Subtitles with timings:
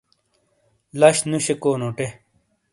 [0.99, 2.07] لش نوشیکو نوٹے۔